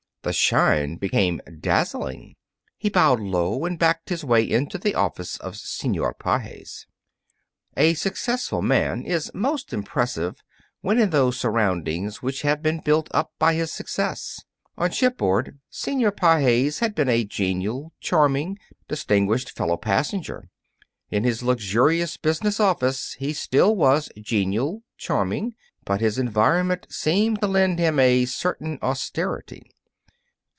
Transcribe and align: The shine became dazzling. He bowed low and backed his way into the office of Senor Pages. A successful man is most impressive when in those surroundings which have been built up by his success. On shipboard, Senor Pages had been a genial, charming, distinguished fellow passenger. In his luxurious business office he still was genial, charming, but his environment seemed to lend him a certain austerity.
The 0.23 0.33
shine 0.33 0.97
became 0.97 1.41
dazzling. 1.61 2.35
He 2.77 2.89
bowed 2.89 3.19
low 3.19 3.65
and 3.65 3.79
backed 3.79 4.09
his 4.09 4.23
way 4.23 4.43
into 4.47 4.77
the 4.77 4.93
office 4.93 5.35
of 5.37 5.57
Senor 5.57 6.13
Pages. 6.13 6.85
A 7.75 7.95
successful 7.95 8.61
man 8.61 9.01
is 9.03 9.31
most 9.33 9.73
impressive 9.73 10.43
when 10.81 10.99
in 10.99 11.09
those 11.09 11.39
surroundings 11.39 12.21
which 12.21 12.43
have 12.43 12.61
been 12.61 12.81
built 12.85 13.07
up 13.09 13.31
by 13.39 13.55
his 13.55 13.71
success. 13.71 14.39
On 14.77 14.91
shipboard, 14.91 15.57
Senor 15.71 16.11
Pages 16.11 16.77
had 16.81 16.93
been 16.93 17.09
a 17.09 17.23
genial, 17.25 17.91
charming, 17.99 18.59
distinguished 18.87 19.49
fellow 19.49 19.75
passenger. 19.75 20.47
In 21.09 21.23
his 21.23 21.41
luxurious 21.41 22.17
business 22.17 22.59
office 22.59 23.13
he 23.17 23.33
still 23.33 23.75
was 23.75 24.07
genial, 24.15 24.83
charming, 24.99 25.55
but 25.83 25.99
his 25.99 26.19
environment 26.19 26.85
seemed 26.91 27.41
to 27.41 27.47
lend 27.47 27.79
him 27.79 27.97
a 27.99 28.25
certain 28.25 28.77
austerity. 28.83 29.71